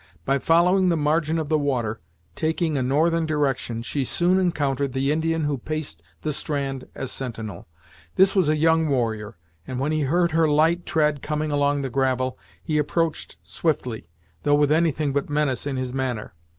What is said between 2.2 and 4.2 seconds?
taking a northern direction, she